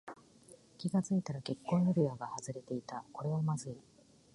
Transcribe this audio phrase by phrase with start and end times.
[0.79, 3.03] 気がついたら結婚指輪が外れていた。
[3.13, 3.77] これはまずい。